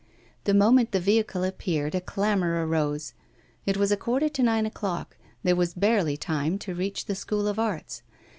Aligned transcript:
The 0.45 0.55
moment 0.55 0.93
the 0.93 0.99
vehicle 0.99 1.43
appeared, 1.43 1.93
a 1.93 2.01
clamour 2.01 2.65
arose. 2.65 3.13
It 3.67 3.77
was 3.77 3.91
a 3.91 3.95
quarter 3.97 4.29
to 4.29 4.41
nine 4.41 4.65
o'clock, 4.65 5.15
there 5.43 5.55
was 5.55 5.75
barely 5.75 6.17
time 6.17 6.57
to 6.57 6.73
reach 6.73 7.05
the 7.05 7.13
School 7.13 7.47
of 7.47 7.59
Arts. 7.59 8.01